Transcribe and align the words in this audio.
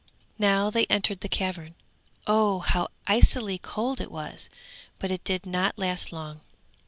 Now 0.39 0.71
they 0.71 0.87
entered 0.87 1.19
the 1.19 1.29
cavern. 1.29 1.75
Oh, 2.25 2.57
how 2.61 2.87
icily 3.05 3.59
cold 3.59 4.01
it 4.01 4.09
was; 4.11 4.49
but 4.97 5.11
it 5.11 5.23
did 5.23 5.45
not 5.45 5.77
last 5.77 6.11
long. 6.11 6.41